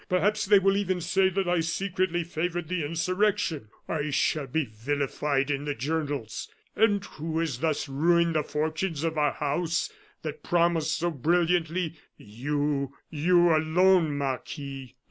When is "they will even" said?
0.47-0.99